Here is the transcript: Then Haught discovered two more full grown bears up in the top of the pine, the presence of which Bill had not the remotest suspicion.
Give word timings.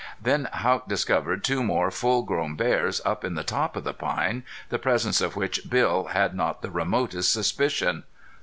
Then 0.19 0.49
Haught 0.51 0.87
discovered 0.89 1.43
two 1.43 1.61
more 1.61 1.91
full 1.91 2.23
grown 2.23 2.55
bears 2.55 3.01
up 3.05 3.23
in 3.23 3.35
the 3.35 3.43
top 3.43 3.75
of 3.75 3.83
the 3.83 3.93
pine, 3.93 4.41
the 4.69 4.79
presence 4.79 5.21
of 5.21 5.35
which 5.35 5.69
Bill 5.69 6.05
had 6.05 6.33
not 6.33 6.63
the 6.63 6.71
remotest 6.71 7.31
suspicion. 7.31 8.01